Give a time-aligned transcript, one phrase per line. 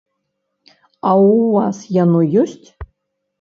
[1.09, 2.67] А ў вас яно ёсць?